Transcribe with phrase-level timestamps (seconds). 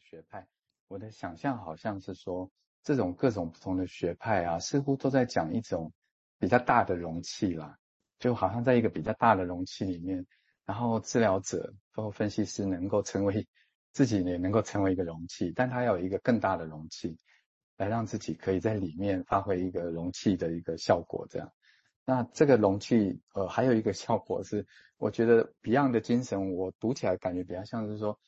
[0.00, 0.46] 学派，
[0.88, 2.50] 我的想象好像是说，
[2.82, 5.92] 这种各种不同的学派啊，似乎都在讲一种
[6.38, 7.78] 比较大的容器啦，
[8.18, 10.26] 就好像在一个比较大的容器里面，
[10.64, 13.46] 然后治疗者包括分析师能够成为
[13.92, 17.18] 自己也能够成为一个容器，但他要有一个更大的容器，
[17.76, 21.52] 来让自己可以在里面发挥一个容器的一个效果，这样。
[22.04, 28.18] 那这个容器，呃，还有一个效果是，我觉得 Beyond 的精神，我读起来感觉比较像是说，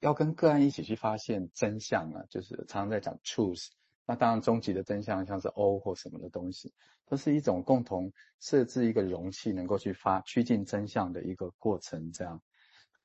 [0.00, 3.68] 要跟个案一起去发现真相啊，就是常常在讲 truth。
[4.06, 6.70] 那当然，终极的真相像是 O 或什么的东西，
[7.06, 12.12] 都是一种共同设置一个容器，能够去发趋近真相的一个过程。
[12.12, 12.38] 这样。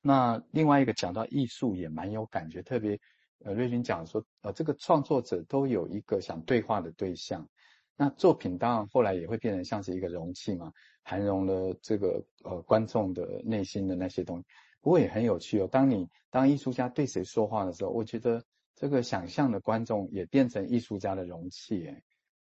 [0.02, 3.00] 那另外一个讲到艺术也蛮有感觉，特别
[3.44, 7.48] 呃，瑞君讲说，呃，这个创作者都有一个想对话的对象。
[7.96, 10.70] 那作品当然后来也会变成像是一个容器嘛，
[11.02, 14.46] 含容了这个呃观众的内心的那些东西。
[14.80, 22.02] 不过也很有趣哦，当你当艺术家对谁说话的时候，我觉得这个想象的观众也变成艺术家的容器诶。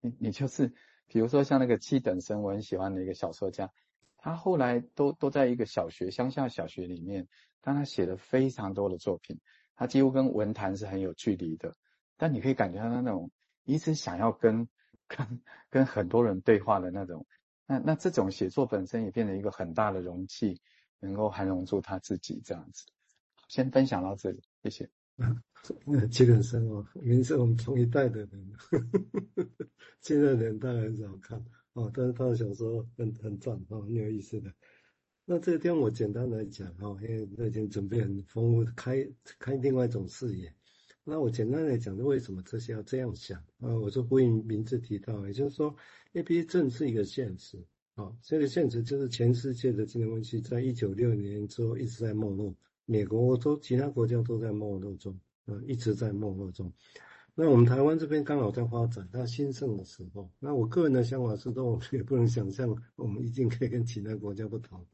[0.01, 0.73] 你你就是
[1.07, 3.71] 比如说像那个七等生，我很喜欢的一个小说家，
[4.17, 7.29] 他后来都都在一个小学乡下小学里面，
[7.61, 9.41] 但他写了非常多的作品，
[9.75, 11.75] 他几乎跟文坛是很有距离的，
[12.17, 13.31] 但你可以感觉到他那种
[13.65, 14.69] 一直想要跟。
[15.09, 17.27] 跟跟很多人对话的那种，
[17.73, 20.61] 那那这种写作本身也变成一个很大的容器，
[21.01, 22.85] 能够涵容住他自己这样子。
[23.49, 24.91] 先分享到这里，谢谢。
[25.87, 28.53] 那吉本生哦，您是我们同一代的人，
[30.03, 34.53] 现在人大概很少看哦，但是他的小说很很赞哦，很有意思的。
[35.25, 40.55] 那这个地方我简单来讲哦，因为那天准备很丰富，开开另外一种视野。
[41.05, 43.77] 那我简单来讲，为什么这些要这样想啊？
[43.77, 45.75] 我说呼应名字提到，也就是说
[46.13, 47.59] ，APA 正是一个现实
[47.95, 48.13] 啊。
[48.23, 52.55] 这个现实就是全世界的精神分析，在一九六零年之后一直在没落，
[52.87, 56.73] 美国、欧洲其他国家都在没落中啊，一直在没落中。
[57.35, 60.31] 那我们台湾这边刚好在发展，它兴盛的时候。
[60.39, 64.87] 那我个人的想法是，说我们也不能想象我们一定可以跟其他国家不同。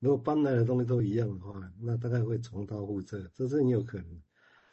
[0.00, 4.20] 如果搬来的东西都一样的话，那大概会重蹈覆辙，这是很有可能。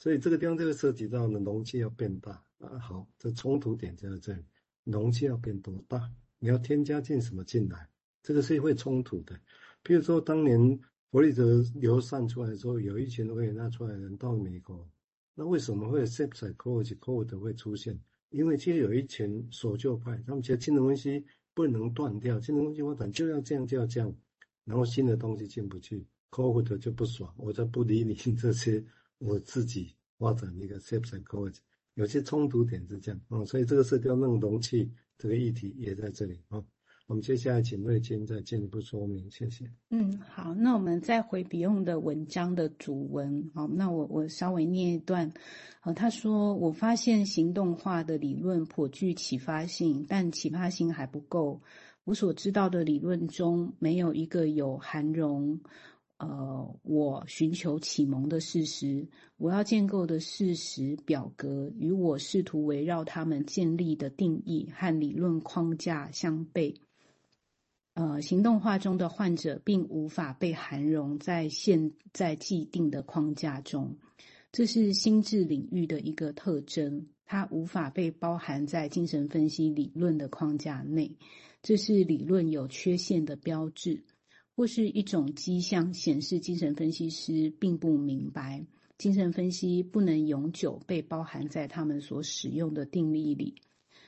[0.04, 2.78] 所以这个地方，这个涉及到呢容器要变大啊。
[2.78, 4.44] 好，这冲突点就在这里，
[4.84, 6.12] 容器要变多大？
[6.40, 7.88] 你要添加进什么进来？
[8.22, 9.40] 这个是会冲突的。
[9.82, 10.78] 比如说，当年
[11.10, 14.86] 弗里德流散出来的时候，有一群维也纳出来的人到美国，
[15.36, 17.98] 那为什么会 Psychology Code 会出现？
[18.28, 24.14] 因为其实有一群守旧派，他们觉得金融分析不能断掉，金融分析发展就要这样就要这样，
[24.66, 28.84] 然后新的东西进不去，Code 就不爽，我就不理你这些。
[29.24, 31.60] 我自己发展一个 self-psychology，
[31.94, 36.62] 有些冲突点是这样啊、所以这个社交弄容器这个议题也在这里啊、
[37.08, 39.70] 我们接下来请瑞金再进一步说明，谢谢。
[39.90, 45.32] 嗯，好，那我们再回笔用的文章的主文，好，那我我稍微念一段，
[45.82, 51.62] 好，他说，我发现行动化的理论颇具启发性，但启发性还不够。
[52.06, 55.60] 我所知道的理论中，没有一个有含容。
[56.24, 59.08] 呃，我寻求启蒙的事实，
[59.38, 66.76] 我要建构的事实表格，与我试图围绕他们建立的定义和理论框架相悖。
[67.96, 73.98] 呃，行动化中的患者并无法被涵容在现在既定的框架中，
[74.52, 77.08] 这是心智领域的一个特征。
[77.26, 81.18] 它无法被包含在精神分析理论的框架内，
[81.62, 84.04] 这是理论有缺陷的标志。
[84.56, 88.66] 或是一种迹象显示，精神分析师并不明白，
[88.98, 93.56] 精神分析不能永久被包含在他们所使用的定义里。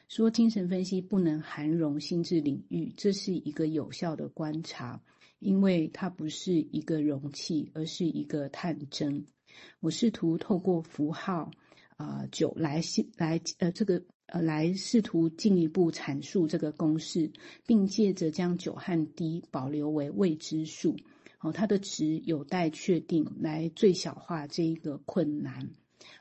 [0.07, 5.01] 说精神分析不能涵容心智领域，这是一个有效的观察，
[5.39, 9.25] 因为它不是一个容器，而是一个探针。
[9.79, 11.49] 我试图透过符号
[11.97, 12.81] 啊、呃、酒来
[13.17, 14.03] 来呃这个。
[14.27, 17.31] 呃，来试图进一步阐述这个公式，
[17.65, 20.97] 并借着将久和 D 保留为未知数，
[21.39, 25.69] 哦，它的值有待确定，来最小化这一个困难。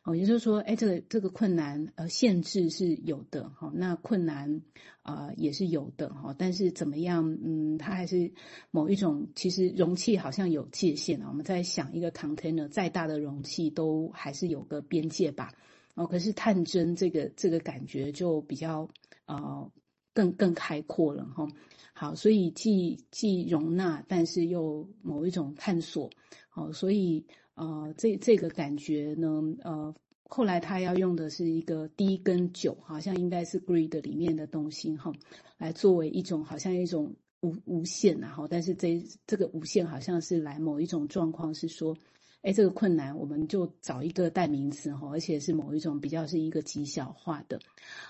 [0.03, 4.61] 哦，也就是说，哎，这个这个困难，呃，限制是有的，哈，那困难
[5.02, 8.31] 啊，也是有的，哈，但是怎么样，嗯，它还是
[8.70, 11.28] 某一种，其实容器好像有界限啊。
[11.31, 15.52] 我们在想一个 container，再大的容器都还是有个边界吧。
[15.94, 18.88] 哦，可是探针这个这个感觉就比较
[19.26, 19.70] 呃
[20.12, 21.46] 更更开阔了哈。
[21.93, 26.11] 好，所以既既容纳，但是又某一种探索。
[26.49, 27.25] 好，所以
[27.55, 29.94] 呃这这个感觉呢，呃
[30.25, 35.12] 后来他要用的是一个 D 跟九，好像应该是 Grid 里面的东西哈，
[35.58, 41.97] 来作为一种好像一种无无限然后，但是这这个无限好像是来某一种状况是说。
[42.44, 47.58] 哎，这个困难我们就找一个代名词哈，而且是某一种比较是一个极小化的，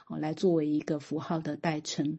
[0.09, 2.19] 哦，来作为一个符号的代称。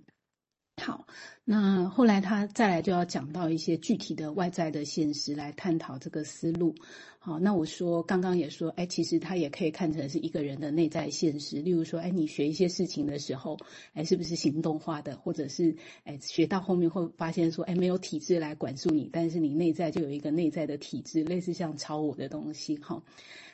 [0.78, 1.08] 好，
[1.46, 6.76] 那后来他再来就要讲到一些具体的外在的现实来探讨这个思路。
[7.18, 11.62] 好，那我说刚刚也说，哎，其实他也可以看成是一个人的内在现实。
[11.62, 13.58] 例如说，哎，你学一些事情的时候，
[13.94, 22.78] 哎，是不是行动化的，或者是哎，学到后面会发现说，哎，没有体制来管束你，但是你内在就有一个内在的体制，类似像超我的东西。
[22.78, 23.02] 哈，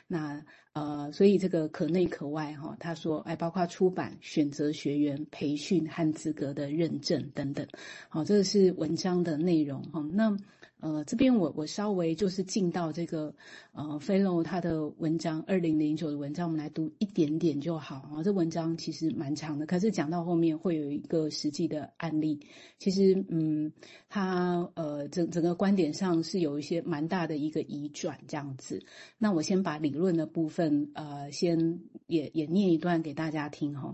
[0.06, 0.44] 那。
[0.72, 7.66] 呃，所以这个可内可外哈，他说，哎，包括出版、选择学员、培训和资格的认证等等，
[8.08, 10.02] 好，这个是文章的内容哈。
[10.12, 10.36] 那。
[10.82, 13.32] 呃，这边我我稍微就是进到这个
[13.70, 18.20] 呃菲洛他的文章，二零零九的文章，我们来读一点点就好啊。
[18.24, 22.40] 这文章其实蛮长的，可是讲到后面会有一个实际的案例。
[22.80, 23.72] 其实，嗯，
[24.08, 28.82] 他呃整整个观点上是有一些蛮大的一个移转这样子。
[29.18, 33.92] 那我先把理论的部分呃，先也也念一段给大家听哈。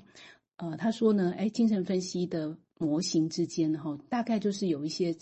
[0.56, 5.14] 呃，他说呢，哎，精神分析的模型之间哈，大概就是有一些。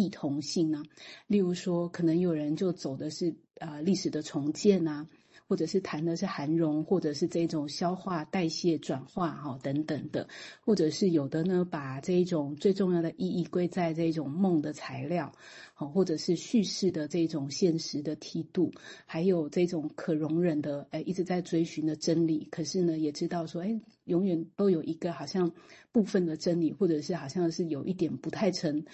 [0.00, 0.82] 异同性呢？
[1.26, 5.06] 例如说，可能有人就走的是啊、历史的重建啊，
[5.50, 10.28] 或者是谈的是涵容，或者是这种消化、代谢、转化哈等等的，
[10.60, 15.32] 或者是有的呢，把这一种最重要的意义归在这种梦的材料，
[15.74, 18.70] 好，或者是叙事的这种现实的梯度，
[19.06, 22.46] 还有这种可容忍的，哎，一直在追寻的真理。
[22.52, 25.50] 可是呢，也知道说，哎，永远都有一个好像
[25.90, 28.84] 部分的真理，或者是好像是有一点不太成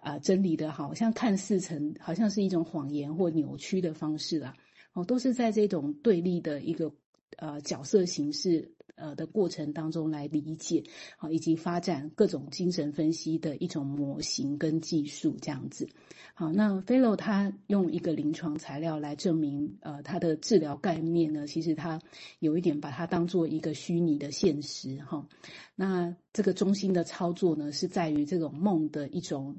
[0.00, 4.54] 啊、真理的，好像看似成好像是一种谎言或扭曲的方式啦。
[4.96, 6.90] 哦，都是在这种对立的一个
[7.36, 10.84] 呃角色形式呃的过程当中来理解，
[11.18, 15.86] 好，以及发展各种精神分析的一种模型跟技术这样子。
[16.32, 22.00] 好，那 Filo 他用一个临床材料来证明，呃，他的治疗概念呢，其实他
[22.38, 25.28] 有一点把它当做一个虚拟的现实哈。
[25.74, 29.56] 那这个中心的操作呢，是在于这种梦的一种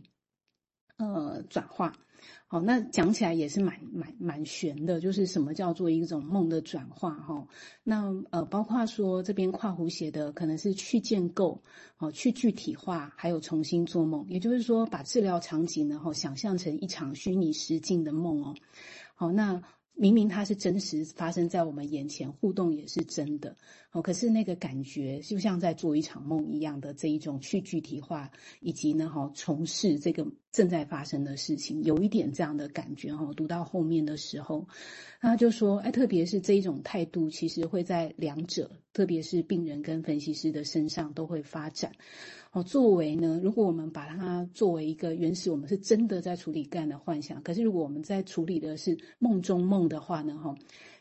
[0.98, 1.94] 呃转化。
[2.48, 7.48] 好，那讲起来也是蛮蛮蛮玄的，就是什么叫做一种梦的转化哈？
[7.84, 11.62] 那呃，包括说这边跨湖写的可能是去建构，
[11.98, 18.56] 哦，去具体化，还有重新做梦，也就是说把治疗场景呢，哈，想象成一场虚拟实境的梦哦。
[19.16, 19.62] 好，那。
[19.98, 23.58] 明明它是真实发生在我们眼前，互动也是真的，
[23.92, 28.30] 哦，可是那个感觉就像在做一场梦一样的这一种去具体化，
[28.60, 34.68] 以及呢，哈，从事这个正在发生的事情，有一点这样的感觉，哈，读到后面的时候，
[35.20, 41.92] 他就说，哎，特别是这一种态度，其实会在两者，特别是病人跟分析师的身上都会发展。
[42.52, 47.44] 哦，作为呢，如果我们把它作为一个原始，我们是真的在处理个案的幻想。
[47.44, 50.56] 可是如果我们在处理的是梦中梦的话呢，哈，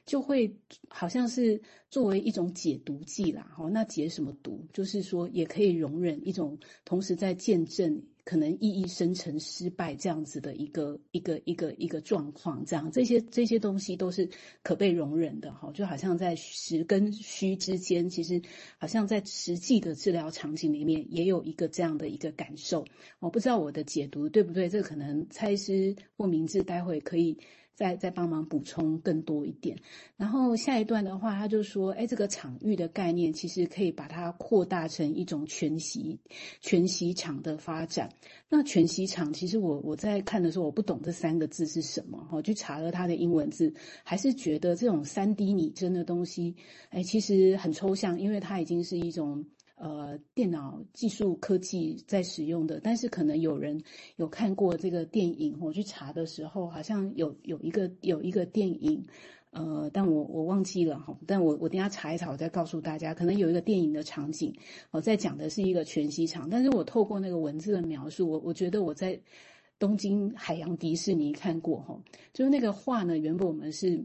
[0.05, 0.55] 就会
[0.89, 1.59] 好像是
[1.89, 3.51] 作为一种解读剂啦。
[3.57, 4.67] 哈，那解什么毒？
[4.75, 8.03] 就是说也可以容忍一种同时在见证。
[8.27, 14.29] 可能意义生成失败这样子的一个一个一个一个状况，这样这些这些东西都是
[14.65, 18.43] 可被容忍的哈，就好像在实跟虚之间，其实
[18.79, 22.85] 好像在实际的治疗场景里面也有一个这样的一个感受。
[23.21, 27.39] 我不知道我的解读对不对，这可能蔡医师或明志待会可以。
[27.77, 29.77] 再再帮忙补充更多一点，
[30.17, 36.19] 然后下一段的话，他就说，哎，这个场域的概念其实可以把它扩大成一种全息
[36.63, 38.09] 全息场的发展。
[38.49, 46.57] 那全息场，其实我我在看的时候，我不懂这三个字是什么，我去查了它的英文字，还是觉得这种三 D 拟真的东西，
[46.89, 49.45] 哎，其实很抽象，因为它已经是一种。
[49.77, 53.79] 呃，电脑技术科技在使用的，但是可能有人
[54.17, 59.07] 有看过这个电影，我去查的时候，好像有有一个有一个电影，
[59.51, 64.51] 呃，但我我忘记了哈，但我我等下查一查，我再告诉大家，可能有一个电影的场景，
[64.93, 69.21] 我在讲的是一个全息场，但是我透过那个文字的描述，我我觉得我在
[69.79, 72.01] 东京海洋迪士尼看过哈，
[72.33, 74.03] 就是那个画呢，原本我们是。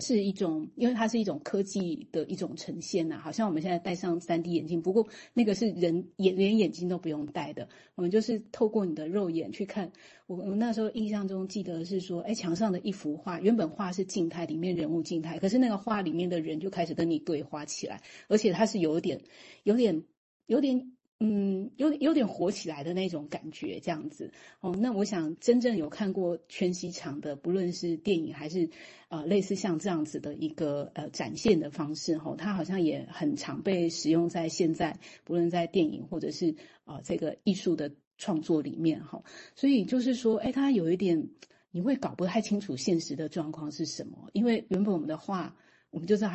[0.00, 9.90] 是一种，因为它是一种科技的一种呈现呐、啊，好像我们现在戴上 3D 眼镜，不过那个是人眼连眼睛都不用戴的，我们就是透过你的肉眼去看。
[10.26, 19.20] 我我那时候印象中记得是说，哎，墙上的一幅画，原本画是静态，里面人物静态，可是那个画里面的人就开始跟你对话起来，而且它是有点、
[19.62, 20.04] 有点、
[20.46, 20.95] 有点。
[21.18, 24.74] 嗯，有有点火起来的那种感觉，这样子哦。
[24.78, 28.68] 那我想真正有看过全息场的，不论是电影还是
[29.08, 39.24] 呃类似像这样子的一个呃展现的方式，哈、哦，它好像也很常被使用在现在，不论在电影或者是啊、呃、这个艺术的创作里面，哈、哦。
[39.54, 41.28] 所以就是说，哎，它有一点。
[41.72, 45.54] 你会搞不太清楚现实的状况是什么，因为原本我们的画，
[45.90, 46.34] 我们就知道它